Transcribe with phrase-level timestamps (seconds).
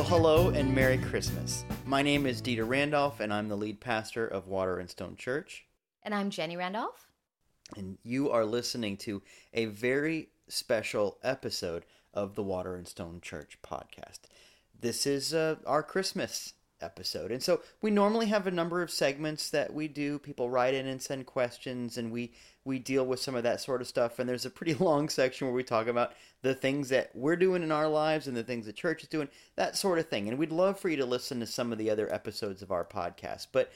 [0.00, 1.62] Well, hello and Merry Christmas.
[1.84, 5.66] My name is Dieter Randolph, and I'm the lead pastor of Water and Stone Church.
[6.02, 7.06] And I'm Jenny Randolph.
[7.76, 9.20] And you are listening to
[9.52, 11.84] a very special episode
[12.14, 14.20] of the Water and Stone Church podcast.
[14.80, 17.30] This is uh, our Christmas episode.
[17.30, 20.18] And so we normally have a number of segments that we do.
[20.18, 22.32] People write in and send questions, and we
[22.64, 24.18] we deal with some of that sort of stuff.
[24.18, 27.62] And there's a pretty long section where we talk about the things that we're doing
[27.62, 30.28] in our lives and the things the church is doing, that sort of thing.
[30.28, 32.84] And we'd love for you to listen to some of the other episodes of our
[32.84, 33.48] podcast.
[33.52, 33.70] But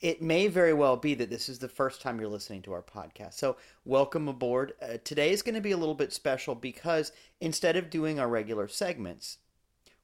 [0.00, 2.82] it may very well be that this is the first time you're listening to our
[2.82, 3.34] podcast.
[3.34, 4.72] So, welcome aboard.
[4.80, 8.28] Uh, today is going to be a little bit special because instead of doing our
[8.28, 9.38] regular segments,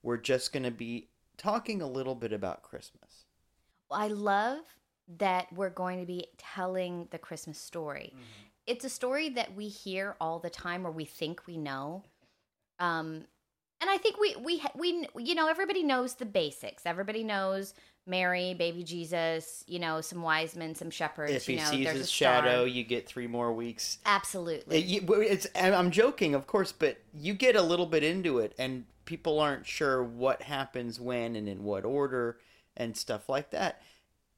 [0.03, 3.25] we're just going to be talking a little bit about Christmas.
[3.91, 4.61] I love
[5.19, 8.13] that we're going to be telling the Christmas story.
[8.13, 8.23] Mm-hmm.
[8.67, 12.03] It's a story that we hear all the time or we think we know.
[12.81, 13.25] Um,
[13.81, 16.85] and I think we we we you know everybody knows the basics.
[16.87, 17.75] Everybody knows
[18.07, 21.33] Mary, baby Jesus, you know, some wise men, some shepherds.
[21.33, 23.99] If he you know, sees his shadow, you get three more weeks.
[24.07, 24.97] Absolutely.
[24.97, 28.85] It, it's, I'm joking, of course, but you get a little bit into it, and
[29.07, 32.39] people aren't sure what happens when and in what order
[32.77, 33.81] and stuff like that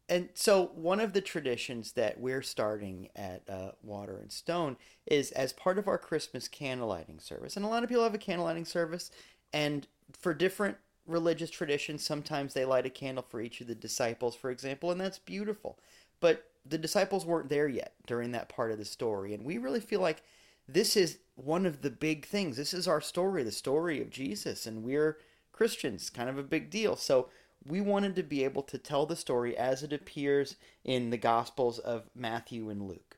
[0.09, 5.31] and so one of the traditions that we're starting at uh, Water and Stone is
[5.33, 7.57] as part of our Christmas candlelighting service.
[7.57, 9.11] And a lot of people have a candlelighting service,
[9.53, 14.35] and for different religious traditions, sometimes they light a candle for each of the disciples,
[14.35, 15.79] for example, and that's beautiful.
[16.21, 19.81] But the disciples weren't there yet during that part of the story, and we really
[19.81, 20.23] feel like
[20.69, 22.57] this is one of the big things.
[22.57, 25.19] This is our story, the story of Jesus, and we're
[25.53, 26.95] Christians, kind of a big deal.
[26.95, 27.29] So
[27.67, 31.79] we wanted to be able to tell the story as it appears in the Gospels
[31.79, 33.17] of Matthew and Luke.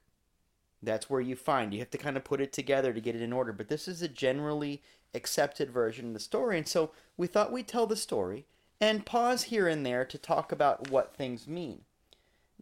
[0.82, 1.72] That's where you find.
[1.72, 3.52] You have to kind of put it together to get it in order.
[3.52, 4.82] But this is a generally
[5.14, 6.56] accepted version of the story.
[6.56, 8.46] And so we thought we'd tell the story
[8.80, 11.82] and pause here and there to talk about what things mean.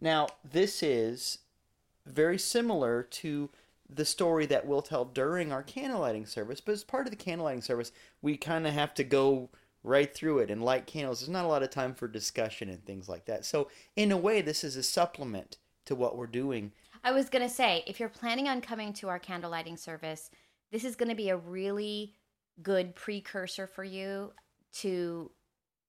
[0.01, 1.39] Now, this is
[2.05, 3.49] very similar to
[3.89, 6.61] the story that we'll tell during our candlelighting service.
[6.61, 7.91] But as part of the candlelighting service,
[8.21, 9.49] we kind of have to go
[9.83, 11.21] right through it and light candles.
[11.21, 13.45] There's not a lot of time for discussion and things like that.
[13.45, 16.71] So, in a way, this is a supplement to what we're doing.
[17.03, 20.29] I was going to say, if you're planning on coming to our candlelighting service,
[20.71, 22.13] this is going to be a really
[22.61, 24.33] good precursor for you
[24.73, 25.31] to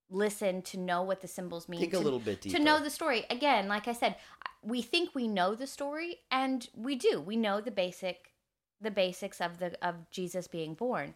[0.09, 1.81] listen to know what the symbols mean.
[1.81, 2.57] Take to, a little bit deeper.
[2.57, 3.25] To know the story.
[3.31, 4.17] Again, like I said,
[4.63, 7.21] we think we know the story and we do.
[7.21, 8.33] We know the basic
[8.81, 11.15] the basics of the of Jesus being born.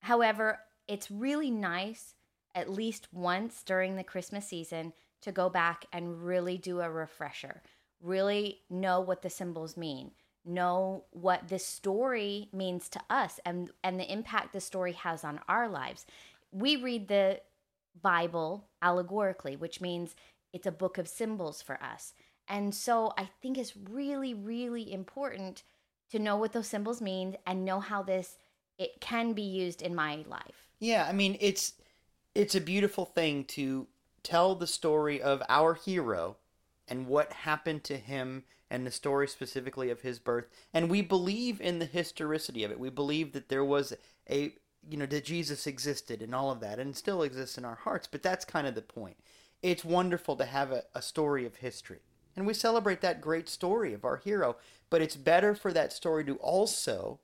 [0.00, 2.14] However, it's really nice
[2.54, 4.92] at least once during the Christmas season
[5.22, 7.62] to go back and really do a refresher,
[8.00, 10.10] really know what the symbols mean,
[10.44, 15.40] know what this story means to us and and the impact the story has on
[15.48, 16.06] our lives.
[16.50, 17.40] We read the
[18.00, 20.14] Bible allegorically, which means
[20.52, 22.14] it's a book of symbols for us.
[22.48, 25.62] And so I think it's really really important
[26.10, 28.36] to know what those symbols mean and know how this
[28.78, 30.68] it can be used in my life.
[30.78, 31.74] Yeah, I mean it's
[32.34, 33.86] it's a beautiful thing to
[34.22, 36.36] tell the story of our hero
[36.88, 40.46] and what happened to him and the story specifically of his birth.
[40.72, 42.80] And we believe in the historicity of it.
[42.80, 43.92] We believe that there was
[44.28, 44.54] a
[44.88, 48.08] you know that Jesus existed and all of that and still exists in our hearts,
[48.10, 49.16] but that's kind of the point.
[49.62, 52.00] It's wonderful to have a, a story of history.
[52.36, 54.56] And we celebrate that great story of our hero,
[54.90, 57.20] but it's better for that story to also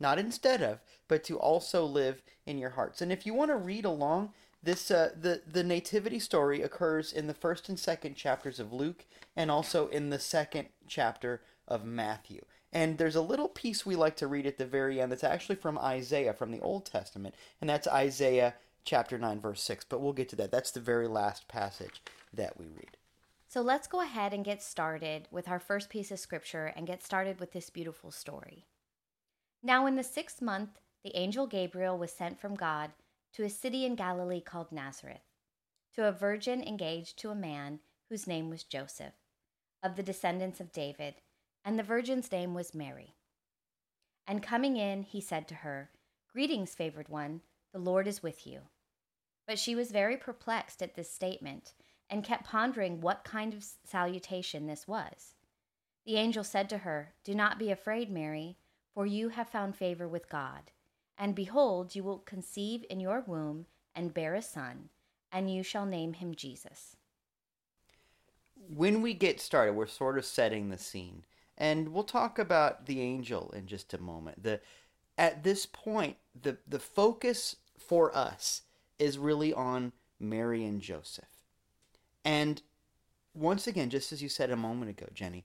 [0.00, 3.02] not instead of, but to also live in your hearts.
[3.02, 4.32] And if you want to read along,
[4.62, 9.04] this uh, the the nativity story occurs in the first and second chapters of Luke,
[9.36, 12.44] and also in the second chapter of Matthew.
[12.72, 15.56] And there's a little piece we like to read at the very end that's actually
[15.56, 18.54] from Isaiah from the Old Testament, and that's Isaiah
[18.84, 20.50] chapter 9 verse 6, but we'll get to that.
[20.50, 22.97] That's the very last passage that we read.
[23.48, 27.02] So let's go ahead and get started with our first piece of scripture and get
[27.02, 28.66] started with this beautiful story.
[29.62, 32.90] Now, in the sixth month, the angel Gabriel was sent from God
[33.32, 35.22] to a city in Galilee called Nazareth,
[35.94, 37.80] to a virgin engaged to a man
[38.10, 39.14] whose name was Joseph,
[39.82, 41.14] of the descendants of David,
[41.64, 43.14] and the virgin's name was Mary.
[44.26, 45.88] And coming in, he said to her,
[46.30, 47.40] Greetings, favored one,
[47.72, 48.60] the Lord is with you.
[49.46, 51.72] But she was very perplexed at this statement
[52.10, 55.34] and kept pondering what kind of salutation this was.
[56.06, 58.56] The angel said to her, Do not be afraid, Mary
[58.98, 60.72] for you have found favor with God.
[61.16, 64.88] And behold, you will conceive in your womb and bear a son,
[65.30, 66.96] and you shall name him Jesus.
[68.56, 71.22] When we get started, we're sort of setting the scene.
[71.56, 74.42] And we'll talk about the angel in just a moment.
[74.42, 74.60] The
[75.16, 78.62] at this point, the the focus for us
[78.98, 81.37] is really on Mary and Joseph.
[82.24, 82.62] And
[83.34, 85.44] once again, just as you said a moment ago, Jenny,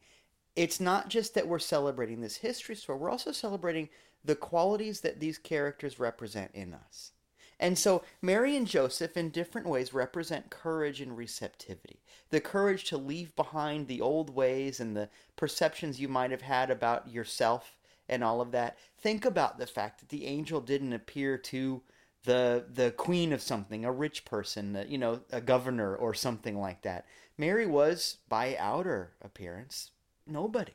[0.55, 3.89] it's not just that we're celebrating this history story, we're also celebrating
[4.23, 7.11] the qualities that these characters represent in us.
[7.59, 12.01] And so Mary and Joseph, in different ways, represent courage and receptivity.
[12.29, 16.69] The courage to leave behind the old ways and the perceptions you might have had
[16.69, 17.75] about yourself
[18.09, 18.77] and all of that.
[18.97, 21.81] Think about the fact that the angel didn't appear to
[22.23, 26.81] the the queen of something, a rich person, you know, a governor or something like
[26.83, 27.05] that.
[27.37, 29.91] Mary was, by outer appearance,
[30.27, 30.73] nobody.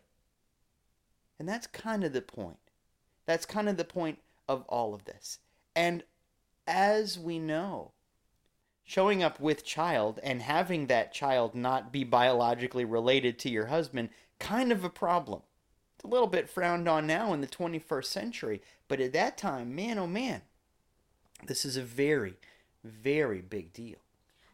[1.38, 2.58] And that's kind of the point.
[3.26, 4.18] That's kind of the point
[4.48, 5.38] of all of this.
[5.76, 6.02] And
[6.66, 7.92] as we know,
[8.84, 14.08] showing up with child and having that child not be biologically related to your husband,
[14.38, 15.42] kind of a problem.
[15.94, 19.74] It's a little bit frowned on now in the 21st century, but at that time,
[19.74, 20.42] man oh man,
[21.46, 22.34] this is a very,
[22.84, 23.98] very big deal.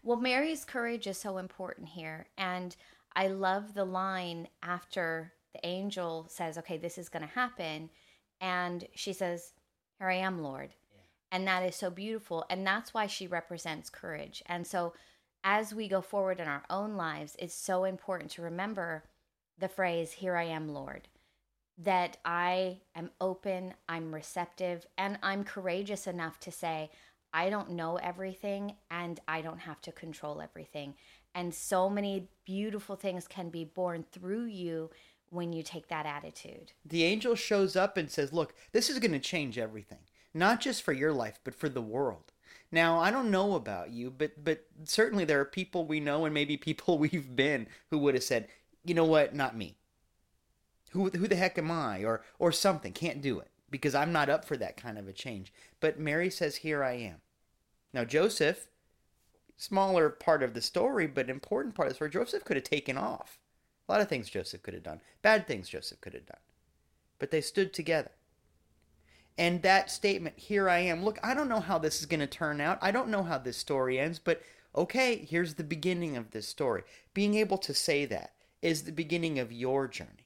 [0.03, 2.27] Well, Mary's courage is so important here.
[2.37, 2.77] And
[3.17, 7.91] I love the line after the angel says, okay, this is going to happen.
[8.41, 9.53] And she says,
[9.99, 10.75] Here I am, Lord.
[10.93, 11.01] Yeah.
[11.33, 12.45] And that is so beautiful.
[12.51, 14.43] And that's why she represents courage.
[14.47, 14.93] And so
[15.43, 19.05] as we go forward in our own lives, it's so important to remember
[19.59, 21.09] the phrase, Here I am, Lord.
[21.77, 26.91] That I am open, I'm receptive, and I'm courageous enough to say,
[27.35, 30.95] I don't know everything and I don't have to control everything.
[31.35, 34.91] And so many beautiful things can be born through you
[35.31, 36.73] when you take that attitude.
[36.85, 39.99] The angel shows up and says, Look, this is going to change everything,
[40.33, 42.33] not just for your life, but for the world.
[42.71, 46.33] Now, I don't know about you, but but certainly there are people we know and
[46.33, 48.47] maybe people we've been who would have said,
[48.85, 49.35] "You know what?
[49.35, 49.77] Not me.
[50.95, 52.93] Who who the heck am I?" or or something.
[52.93, 55.53] Can't do it because I'm not up for that kind of a change.
[55.81, 57.21] But Mary says, "Here I am."
[57.93, 58.67] Now, Joseph,
[59.57, 62.97] smaller part of the story, but important part of the story, Joseph could have taken
[62.99, 63.39] off.
[63.89, 66.41] A lot of things Joseph could have done, bad things Joseph could have done.
[67.19, 68.11] But they stood together.
[69.37, 72.27] And that statement, here I am, look, I don't know how this is going to
[72.27, 72.79] turn out.
[72.81, 74.43] I don't know how this story ends, but
[74.75, 76.83] okay, here's the beginning of this story.
[77.13, 80.24] Being able to say that is the beginning of your journey.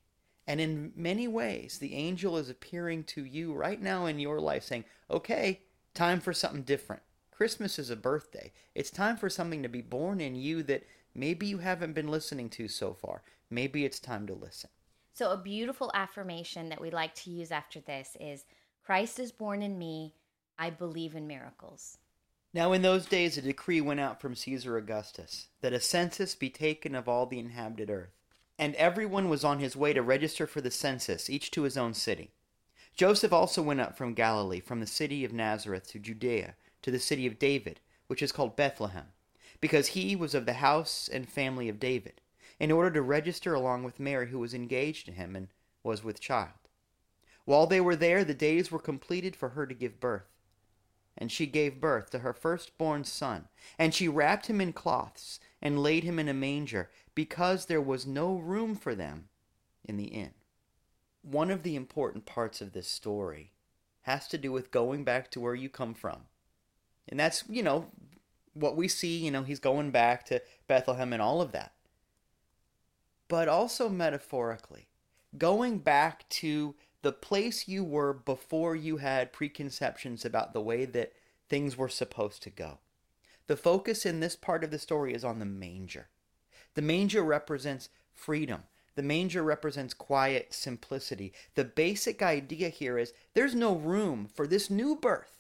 [0.49, 4.65] And in many ways, the angel is appearing to you right now in your life
[4.65, 5.61] saying, okay,
[5.93, 7.03] time for something different.
[7.31, 8.51] Christmas is a birthday.
[8.75, 10.85] It's time for something to be born in you that
[11.15, 13.23] maybe you haven't been listening to so far.
[13.51, 14.71] Maybe it's time to listen.
[15.13, 18.47] So, a beautiful affirmation that we like to use after this is
[18.83, 20.15] Christ is born in me.
[20.59, 21.99] I believe in miracles.
[22.55, 26.49] Now, in those days, a decree went out from Caesar Augustus that a census be
[26.49, 28.18] taken of all the inhabited earth.
[28.59, 31.95] And everyone was on his way to register for the census, each to his own
[31.95, 32.33] city.
[32.97, 36.99] Joseph also went up from Galilee, from the city of Nazareth to Judea to the
[36.99, 39.07] city of David, which is called Bethlehem,
[39.61, 42.21] because he was of the house and family of David,
[42.59, 45.49] in order to register along with Mary, who was engaged to him and
[45.85, 46.51] was with child.
[47.45, 50.29] While they were there, the days were completed for her to give birth.
[51.17, 55.83] And she gave birth to her firstborn son, and she wrapped him in cloths and
[55.83, 59.29] laid him in a manger, because there was no room for them
[59.85, 60.35] in the inn.
[61.23, 63.53] One of the important parts of this story
[64.03, 66.23] has to do with going back to where you come from
[67.09, 67.87] and that's, you know,
[68.53, 71.73] what we see, you know, he's going back to Bethlehem and all of that.
[73.29, 74.89] But also metaphorically,
[75.37, 81.13] going back to the place you were before you had preconceptions about the way that
[81.49, 82.79] things were supposed to go.
[83.49, 86.09] The focus in this part of the story is on the manger.
[86.75, 88.65] The manger represents freedom.
[88.95, 91.33] The manger represents quiet simplicity.
[91.55, 95.39] The basic idea here is there's no room for this new birth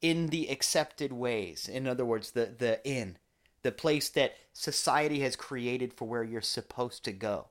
[0.00, 1.68] in the accepted ways.
[1.68, 3.18] In other words, the the inn,
[3.62, 7.48] the place that society has created for where you're supposed to go.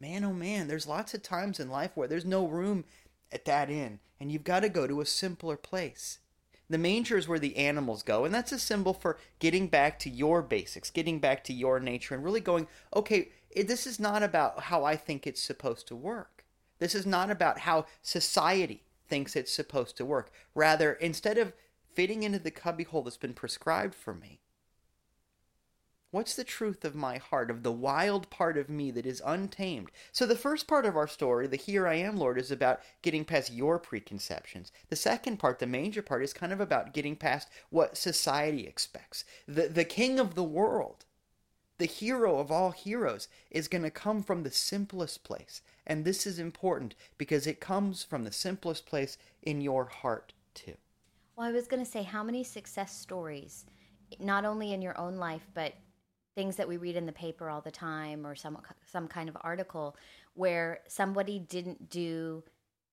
[0.00, 2.84] Man, oh man, there's lots of times in life where there's no room
[3.30, 6.18] at that inn, and you've got to go to a simpler place.
[6.70, 10.08] The manger is where the animals go, and that's a symbol for getting back to
[10.08, 14.60] your basics, getting back to your nature, and really going, okay, this is not about
[14.60, 16.44] how I think it's supposed to work.
[16.78, 20.30] This is not about how society thinks it's supposed to work.
[20.54, 21.52] Rather, instead of
[21.92, 24.38] fitting into the cubbyhole that's been prescribed for me,
[26.12, 29.92] What's the truth of my heart, of the wild part of me that is untamed?
[30.10, 33.24] So, the first part of our story, the Here I Am, Lord, is about getting
[33.24, 34.72] past your preconceptions.
[34.88, 39.24] The second part, the manger part, is kind of about getting past what society expects.
[39.46, 41.04] The, the king of the world,
[41.78, 45.62] the hero of all heroes, is going to come from the simplest place.
[45.86, 50.74] And this is important because it comes from the simplest place in your heart, too.
[51.36, 53.64] Well, I was going to say, how many success stories,
[54.18, 55.74] not only in your own life, but
[56.34, 59.36] things that we read in the paper all the time or some some kind of
[59.40, 59.96] article
[60.34, 62.42] where somebody didn't do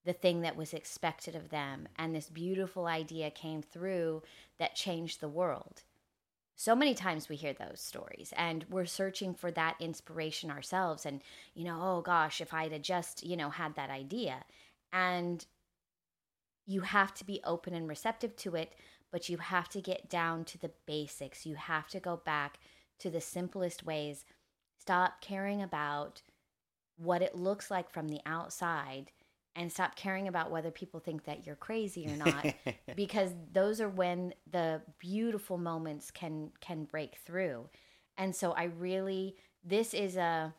[0.06, 4.24] the thing that was expected of them and this beautiful idea came through
[4.58, 5.84] that changed the world.
[6.56, 11.22] So many times we hear those stories and we're searching for that inspiration ourselves and
[11.54, 14.44] you know, oh gosh, if I'd just, you know, had that idea.
[14.92, 15.46] And
[16.66, 18.74] you have to be open and receptive to it,
[19.12, 21.46] but you have to get down to the basics.
[21.46, 22.60] You have to go back
[23.00, 24.26] to the simplest ways.
[24.80, 26.22] Stop caring about
[26.98, 29.12] what it looks like from the outside
[29.56, 32.54] and stop caring about whether people think that you're crazy or not
[32.96, 37.68] because those are when the beautiful moments can can break through.
[38.18, 40.54] And so I really this is a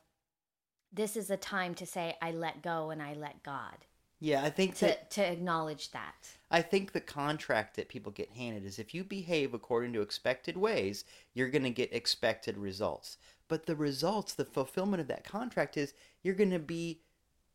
[0.93, 3.87] this is a time to say I let go and I let God.
[4.21, 6.31] Yeah, I think to that to acknowledge that.
[6.51, 10.57] I think the contract that people get handed is if you behave according to expected
[10.57, 13.19] ways, you're going to get expected results.
[13.49, 17.01] But the results, the fulfillment of that contract is you're going to be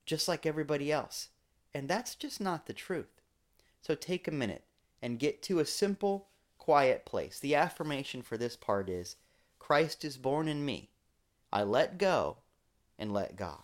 [0.05, 1.29] just like everybody else.
[1.73, 3.21] And that's just not the truth.
[3.81, 4.63] So take a minute
[5.01, 7.39] and get to a simple, quiet place.
[7.39, 9.17] The affirmation for this part is
[9.59, 10.91] Christ is born in me.
[11.51, 12.37] I let go
[12.97, 13.63] and let God.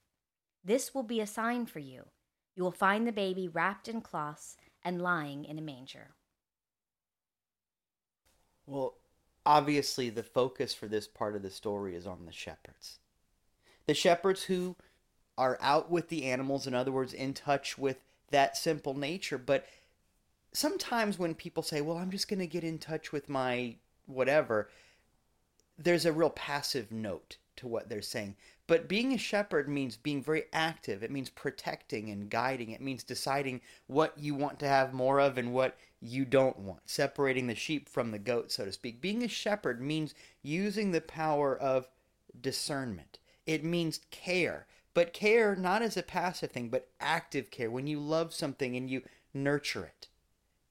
[0.63, 2.05] This will be a sign for you
[2.55, 6.11] you will find the baby wrapped in cloths and lying in a manger.
[8.65, 8.95] Well,
[9.45, 12.99] obviously, the focus for this part of the story is on the shepherds.
[13.87, 14.75] The shepherds who
[15.37, 17.97] are out with the animals, in other words, in touch with
[18.29, 19.37] that simple nature.
[19.37, 19.65] But
[20.53, 23.75] sometimes when people say, well, I'm just going to get in touch with my
[24.05, 24.69] whatever,
[25.77, 28.35] there's a real passive note to what they're saying.
[28.67, 31.03] But being a shepherd means being very active.
[31.03, 32.71] It means protecting and guiding.
[32.71, 36.81] It means deciding what you want to have more of and what you don't want,
[36.85, 39.01] separating the sheep from the goat, so to speak.
[39.01, 41.87] Being a shepherd means using the power of
[42.39, 43.19] discernment.
[43.45, 47.69] It means care, but care not as a passive thing, but active care.
[47.69, 49.03] When you love something and you
[49.33, 50.07] nurture it.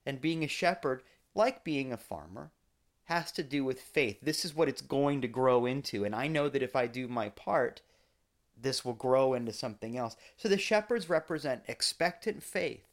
[0.04, 1.02] And being a shepherd,
[1.34, 2.50] like being a farmer,
[3.10, 4.18] has to do with faith.
[4.22, 6.04] This is what it's going to grow into.
[6.04, 7.80] And I know that if I do my part,
[8.56, 10.16] this will grow into something else.
[10.36, 12.86] So the shepherds represent expectant faith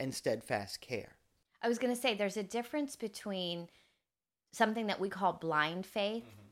[0.00, 1.16] and steadfast care.
[1.62, 3.68] I was going to say there's a difference between
[4.50, 6.24] something that we call blind faith.
[6.24, 6.43] Mm-hmm.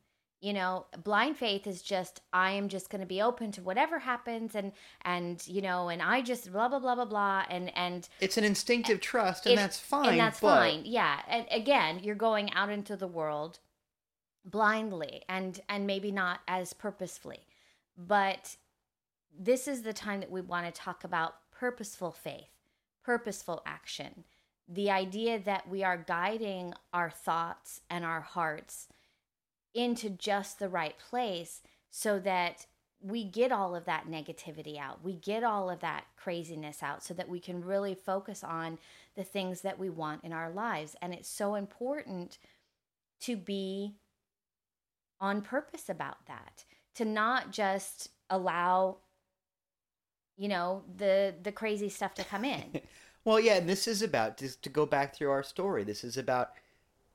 [0.43, 3.99] You know, blind faith is just I am just going to be open to whatever
[3.99, 4.73] happens and
[5.03, 8.45] and you know, and I just blah blah blah blah blah and and It's an
[8.45, 10.11] instinctive trust and that's fine.
[10.11, 10.59] And that's but...
[10.59, 10.83] fine.
[10.85, 11.21] Yeah.
[11.27, 13.61] And again, you're going out into the world
[14.45, 17.47] blindly and and maybe not as purposefully
[17.97, 18.57] but
[19.39, 22.51] this is the time that we want to talk about purposeful faith,
[23.03, 24.25] purposeful action.
[24.69, 28.89] The idea that we are guiding our thoughts and our hearts
[29.75, 32.67] into just the right place so that
[33.01, 35.03] we get all of that negativity out.
[35.03, 38.79] We get all of that craziness out so that we can really focus on
[39.17, 40.95] the things that we want in our lives.
[41.03, 42.39] And it's so important
[43.23, 43.97] to be
[45.21, 46.65] on purpose about that
[46.95, 48.99] to not just allow
[50.37, 52.81] you know the the crazy stuff to come in
[53.25, 56.17] well yeah and this is about just to go back through our story this is
[56.17, 56.53] about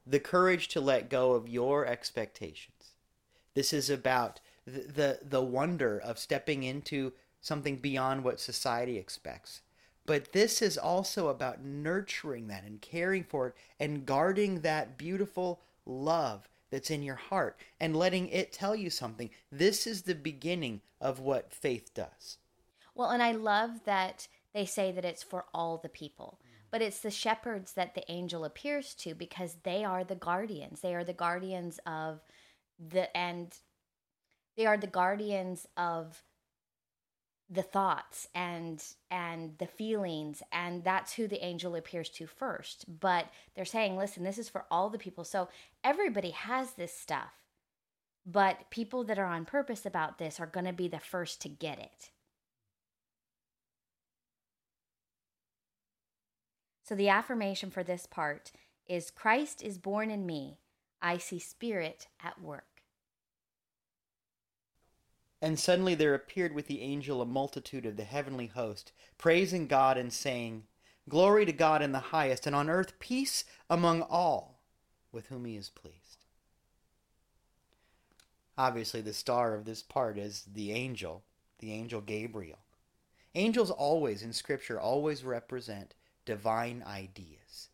[0.08, 2.94] the courage to let go of your expectations
[3.54, 9.62] this is about the the, the wonder of stepping into something beyond what society expects
[10.08, 15.60] but this is also about nurturing that and caring for it and guarding that beautiful
[15.86, 19.30] love that's in your heart and letting it tell you something.
[19.52, 22.38] This is the beginning of what faith does.
[22.96, 26.40] Well, and I love that they say that it's for all the people,
[26.72, 30.82] but it's the shepherds that the angel appears to because they are the guardians.
[30.82, 32.22] They are the guardians of
[32.80, 33.56] the, and
[34.56, 36.24] they are the guardians of
[37.50, 40.44] the thoughts and and the feelings.
[40.52, 43.00] And that's who the angel appears to first.
[43.00, 45.24] But they're saying listen this is for all the people.
[45.24, 45.48] So
[45.84, 47.32] everybody has this stuff.
[48.26, 51.50] But people that are on purpose about this are going to be the first to
[51.50, 52.10] get it
[56.88, 58.54] So the affirmation for this part
[58.88, 60.60] is Christ is born in me.
[61.02, 62.82] I see Spirit at work.
[65.42, 69.98] And suddenly there appeared with the angel a multitude of the heavenly host, praising God
[69.98, 70.64] and saying,
[71.10, 74.62] Glory to God in the highest, and on earth peace among all
[75.12, 76.24] with whom he is pleased.
[78.58, 81.26] Obviously, the star of this part is the angel,
[81.60, 82.60] the angel Gabriel.
[83.36, 85.94] Angels always, in Scripture, always represent
[86.28, 87.70] divine ideas.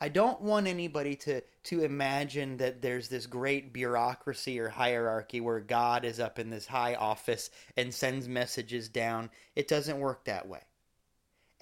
[0.00, 5.60] I don't want anybody to, to imagine that there's this great bureaucracy or hierarchy where
[5.60, 9.30] God is up in this high office and sends messages down.
[9.56, 10.60] It doesn't work that way.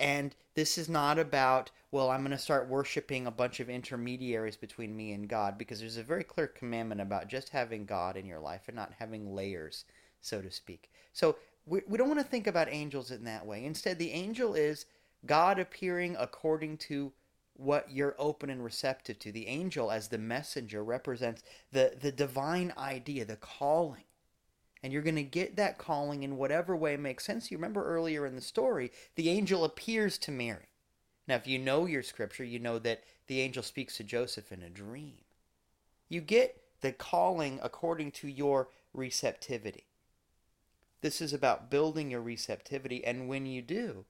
[0.01, 4.57] And this is not about, well, I'm going to start worshiping a bunch of intermediaries
[4.57, 8.27] between me and God, because there's a very clear commandment about just having God in
[8.27, 9.85] your life and not having layers,
[10.21, 10.91] so to speak.
[11.13, 11.37] So
[11.67, 13.65] we, we don't want to think about angels in that way.
[13.65, 14.87] Instead, the angel is
[15.27, 17.13] God appearing according to
[17.55, 19.33] what you're open and receptive to.
[19.33, 24.05] The angel, as the messenger, represents the, the divine idea, the calling.
[24.83, 27.51] And you're going to get that calling in whatever way makes sense.
[27.51, 30.69] You remember earlier in the story, the angel appears to Mary.
[31.27, 34.63] Now, if you know your scripture, you know that the angel speaks to Joseph in
[34.63, 35.15] a dream.
[36.09, 39.87] You get the calling according to your receptivity.
[41.01, 44.05] This is about building your receptivity, and when you do,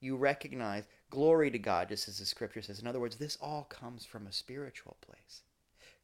[0.00, 2.80] you recognize glory to God, just as the scripture says.
[2.80, 5.42] In other words, this all comes from a spiritual place.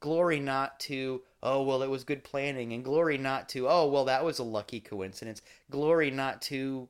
[0.01, 4.05] Glory not to, oh, well, it was good planning, and glory not to, oh, well,
[4.05, 5.41] that was a lucky coincidence.
[5.71, 6.89] Glory not to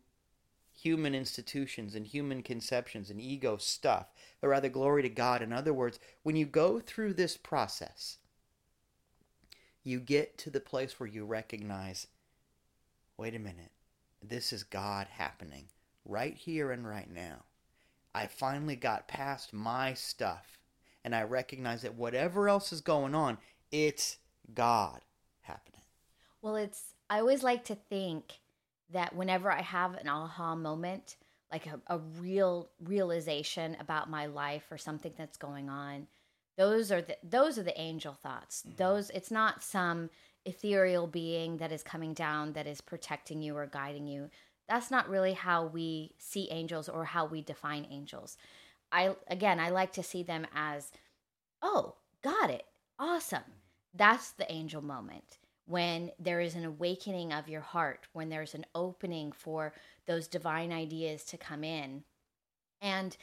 [0.72, 4.06] human institutions and human conceptions and ego stuff,
[4.40, 5.40] but rather glory to God.
[5.40, 8.18] In other words, when you go through this process,
[9.84, 12.08] you get to the place where you recognize
[13.18, 13.70] wait a minute,
[14.22, 15.68] this is God happening
[16.06, 17.44] right here and right now.
[18.14, 20.58] I finally got past my stuff
[21.04, 23.38] and I recognize that whatever else is going on,
[23.70, 24.18] it's
[24.54, 25.00] God
[25.42, 25.82] happening.
[26.40, 28.40] Well, it's, I always like to think
[28.92, 31.16] that whenever I have an aha moment,
[31.52, 36.06] like a, a real realization about my life or something that's going on,
[36.56, 38.62] those are the those are the angel thoughts.
[38.62, 38.76] Mm-hmm.
[38.76, 40.10] Those it's not some
[40.44, 44.30] ethereal being that is coming down that is protecting you or guiding you
[44.68, 48.36] that's not really how we see angels or how we define angels.
[48.92, 50.90] I again, I like to see them as,
[51.62, 52.64] oh, got it.
[52.98, 53.44] Awesome.
[53.94, 58.64] That's the angel moment when there is an awakening of your heart, when there's an
[58.74, 59.72] opening for
[60.06, 62.04] those divine ideas to come in.
[62.80, 63.16] And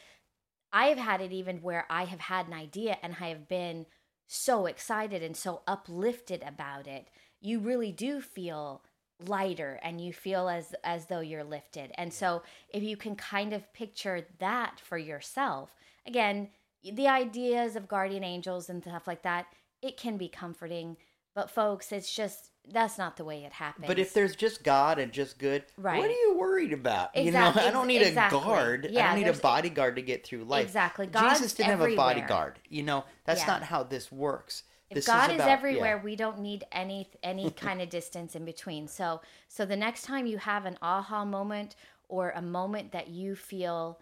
[0.71, 3.85] I have had it even where I have had an idea and I have been
[4.27, 7.07] so excited and so uplifted about it.
[7.39, 8.83] You really do feel
[9.27, 11.91] lighter and you feel as as though you're lifted.
[11.95, 16.49] And so if you can kind of picture that for yourself, again,
[16.83, 19.45] the ideas of guardian angels and stuff like that,
[19.81, 20.97] it can be comforting,
[21.35, 23.87] but folks, it's just that's not the way it happens.
[23.87, 25.99] But if there's just God and just good, right.
[25.99, 27.09] what are you worried about?
[27.13, 27.25] Exactly.
[27.25, 28.39] You know, I don't need exactly.
[28.39, 28.87] a guard.
[28.89, 30.65] Yeah, I don't need a bodyguard to get through life.
[30.65, 31.07] Exactly.
[31.07, 31.89] God's Jesus didn't everywhere.
[31.89, 32.59] have a bodyguard.
[32.69, 33.47] You know, that's yeah.
[33.47, 34.63] not how this works.
[34.93, 36.03] If this God is, about, is everywhere, yeah.
[36.03, 38.87] we don't need any any kind of distance in between.
[38.87, 41.75] So so the next time you have an aha moment
[42.07, 43.99] or a moment that you feel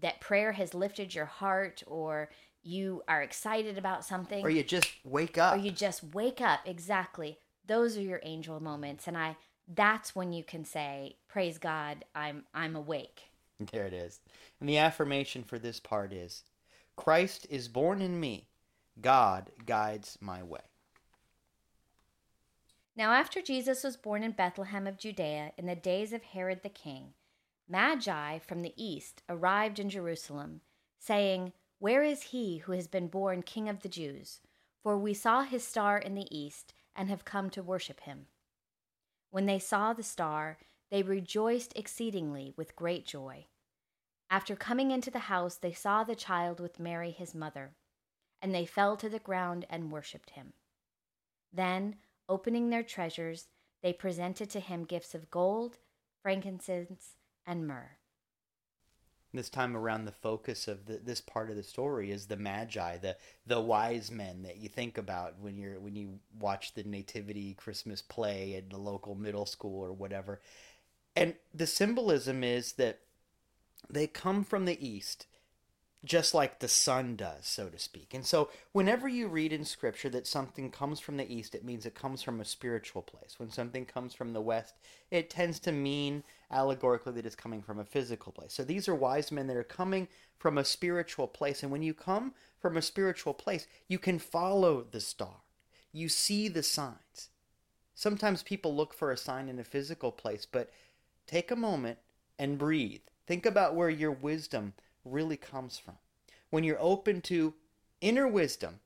[0.00, 2.28] that prayer has lifted your heart or
[2.62, 5.54] you are excited about something or you just wake up.
[5.54, 7.38] or you just wake up exactly.
[7.66, 9.06] Those are your angel moments.
[9.06, 13.22] And i that's when you can say praise god i'm i'm awake.
[13.72, 14.20] There it is.
[14.60, 16.42] And the affirmation for this part is
[16.96, 18.46] christ is born in me
[19.00, 20.60] God guides my way.
[22.96, 26.68] Now, after Jesus was born in Bethlehem of Judea in the days of Herod the
[26.68, 27.14] king,
[27.68, 30.60] Magi from the east arrived in Jerusalem,
[30.98, 34.40] saying, Where is he who has been born King of the Jews?
[34.82, 38.26] For we saw his star in the east and have come to worship him.
[39.30, 40.58] When they saw the star,
[40.90, 43.46] they rejoiced exceedingly with great joy.
[44.30, 47.72] After coming into the house, they saw the child with Mary his mother
[48.44, 50.52] and they fell to the ground and worshipped him.
[51.50, 51.96] Then,
[52.28, 53.48] opening their treasures,
[53.82, 55.78] they presented to him gifts of gold,
[56.22, 57.14] frankincense,
[57.46, 57.92] and myrrh.
[59.32, 62.98] This time around, the focus of the, this part of the story is the magi,
[62.98, 67.54] the the wise men that you think about when you're when you watch the nativity
[67.54, 70.42] Christmas play at the local middle school or whatever.
[71.16, 73.00] And the symbolism is that
[73.88, 75.26] they come from the east
[76.04, 78.12] just like the sun does, so to speak.
[78.12, 81.86] And so, whenever you read in Scripture that something comes from the east, it means
[81.86, 83.38] it comes from a spiritual place.
[83.38, 84.74] When something comes from the west,
[85.10, 88.52] it tends to mean allegorically that it's coming from a physical place.
[88.52, 91.62] So, these are wise men that are coming from a spiritual place.
[91.62, 95.42] And when you come from a spiritual place, you can follow the star,
[95.92, 97.30] you see the signs.
[97.94, 100.70] Sometimes people look for a sign in a physical place, but
[101.26, 101.98] take a moment
[102.38, 103.02] and breathe.
[103.26, 105.94] Think about where your wisdom really comes from.
[106.50, 107.54] When you're open to
[108.00, 108.80] inner wisdom,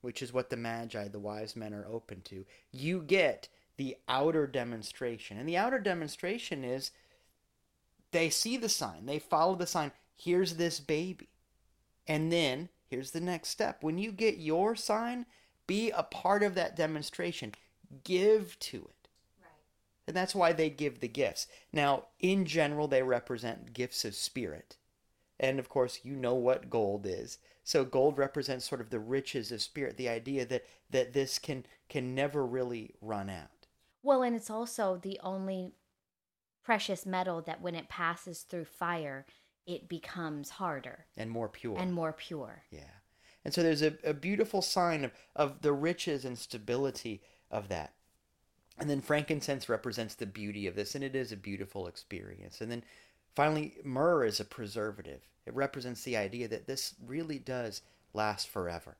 [0.00, 4.46] which is what the Magi, the wise men, are open to, you get the outer
[4.46, 5.38] demonstration.
[5.38, 6.90] And the outer demonstration is
[8.12, 9.92] they see the sign, they follow the sign.
[10.14, 11.28] Here's this baby.
[12.06, 13.82] And then here's the next step.
[13.82, 15.26] When you get your sign,
[15.66, 17.52] be a part of that demonstration,
[18.04, 19.08] give to it.
[19.40, 19.50] Right.
[20.06, 21.48] And that's why they give the gifts.
[21.72, 24.76] Now, in general, they represent gifts of spirit.
[25.38, 27.38] And of course, you know what gold is.
[27.62, 31.66] So gold represents sort of the riches of spirit, the idea that that this can
[31.88, 33.66] can never really run out.
[34.02, 35.72] Well, and it's also the only
[36.62, 39.26] precious metal that when it passes through fire,
[39.66, 41.76] it becomes harder and more pure.
[41.78, 42.62] And more pure.
[42.70, 42.90] Yeah.
[43.44, 47.94] And so there's a, a beautiful sign of, of the riches and stability of that.
[48.78, 52.60] And then frankincense represents the beauty of this, and it is a beautiful experience.
[52.60, 52.84] And then
[53.36, 55.20] Finally, myrrh is a preservative.
[55.44, 57.82] It represents the idea that this really does
[58.14, 58.96] last forever.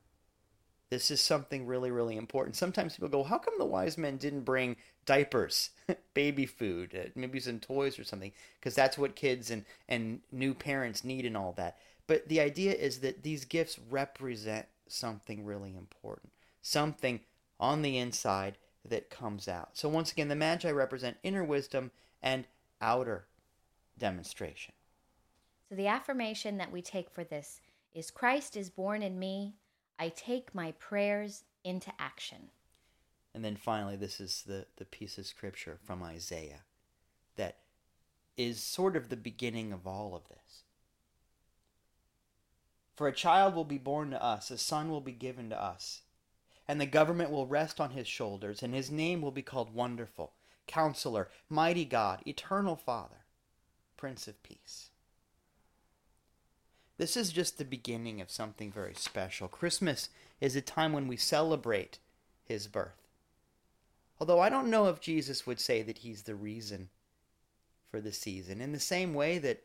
[0.91, 2.55] This is something really, really important.
[2.55, 5.71] Sometimes people go, How come the wise men didn't bring diapers,
[6.13, 8.31] baby food, uh, maybe some toys or something?
[8.59, 11.77] Because that's what kids and, and new parents need and all that.
[12.05, 17.21] But the idea is that these gifts represent something really important, something
[17.59, 19.71] on the inside that comes out.
[19.73, 22.45] So, once again, the Magi represent inner wisdom and
[22.79, 23.25] outer
[23.97, 24.73] demonstration.
[25.69, 27.61] So, the affirmation that we take for this
[27.93, 29.55] is Christ is born in me.
[29.99, 32.49] I take my prayers into action.
[33.33, 36.61] And then finally, this is the, the piece of scripture from Isaiah
[37.35, 37.57] that
[38.35, 40.63] is sort of the beginning of all of this.
[42.95, 46.01] For a child will be born to us, a son will be given to us,
[46.67, 50.33] and the government will rest on his shoulders, and his name will be called Wonderful,
[50.65, 53.26] Counselor, Mighty God, Eternal Father
[53.97, 54.91] Prince of Peace.
[56.97, 59.47] This is just the beginning of something very special.
[59.47, 60.09] Christmas
[60.41, 61.99] is a time when we celebrate
[62.43, 63.07] his birth.
[64.19, 66.89] Although I don't know if Jesus would say that he's the reason
[67.91, 68.61] for the season.
[68.61, 69.63] In the same way that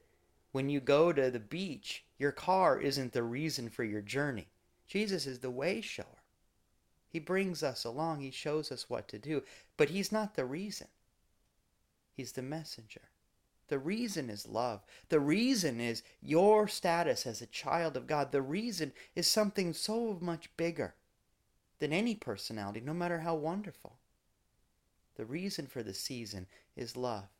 [0.52, 4.48] when you go to the beach, your car isn't the reason for your journey.
[4.86, 6.06] Jesus is the way shower.
[7.08, 9.42] He brings us along, he shows us what to do,
[9.76, 10.88] but he's not the reason.
[12.14, 13.02] He's the messenger.
[13.72, 14.84] The reason is love.
[15.08, 18.30] The reason is your status as a child of God.
[18.30, 20.94] The reason is something so much bigger
[21.78, 23.96] than any personality, no matter how wonderful.
[25.14, 27.30] The reason for the season is love.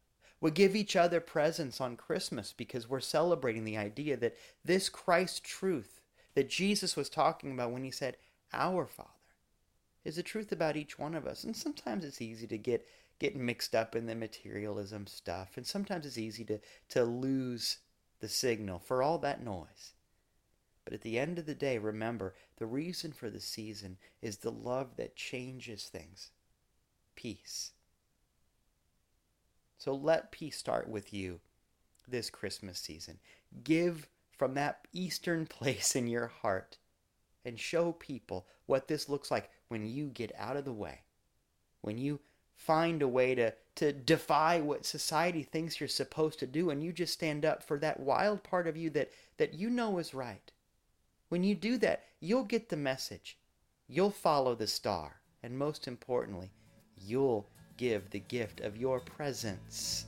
[0.41, 5.45] We give each other presents on Christmas because we're celebrating the idea that this Christ
[5.45, 6.01] truth
[6.33, 8.17] that Jesus was talking about when he said,
[8.55, 9.11] Our Father,
[10.03, 11.45] is the truth about each one of us.
[11.45, 12.89] And sometimes it's easy to get
[13.23, 15.51] get mixed up in the materialism stuff.
[15.57, 16.59] And sometimes it's easy to,
[16.89, 17.79] to lose
[18.19, 19.93] the signal for all that noise.
[20.85, 24.51] But at the end of the day, remember the reason for the season is the
[24.51, 26.31] love that changes things
[27.15, 27.71] peace.
[29.79, 31.39] So let peace start with you
[32.09, 33.21] this Christmas season.
[33.63, 36.79] Give from that eastern place in your heart
[37.45, 41.03] and show people what this looks like when you get out of the way,
[41.83, 42.19] when you
[42.67, 46.93] find a way to to defy what society thinks you're supposed to do and you
[46.93, 50.53] just stand up for that wild part of you that that you know is right.
[51.29, 53.39] When you do that you'll get the message.
[53.89, 55.21] You'll follow the star.
[55.43, 56.53] And most importantly
[56.97, 60.07] you'll give the gift of your presence.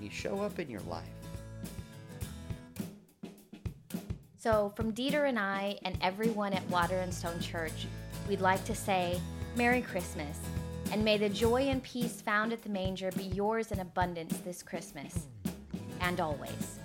[0.00, 1.08] You show up in your life.
[4.36, 7.86] So from dieter and i and everyone at water and stone church
[8.28, 9.20] we'd like to say
[9.56, 10.38] merry christmas
[10.92, 14.62] and may the joy and peace found at the manger be yours in abundance this
[14.62, 15.26] Christmas
[16.02, 16.81] and always.